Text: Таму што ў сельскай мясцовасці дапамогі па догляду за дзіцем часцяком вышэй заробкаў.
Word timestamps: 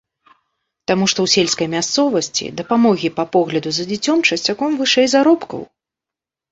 Таму 0.91 1.05
што 1.11 1.19
ў 1.25 1.31
сельскай 1.35 1.67
мясцовасці 1.75 2.49
дапамогі 2.63 3.13
па 3.19 3.23
догляду 3.37 3.69
за 3.81 3.87
дзіцем 3.93 4.17
часцяком 4.31 4.71
вышэй 4.83 5.07
заробкаў. 5.17 5.61